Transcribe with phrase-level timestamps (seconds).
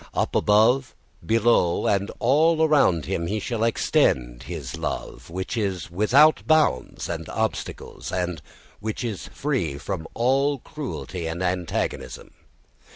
[0.15, 6.41] Up above, below, and all around him he shall extend his love, which is without
[6.47, 8.41] bounds and obstacles, and
[8.79, 12.31] which is free from all cruelty and antagonism.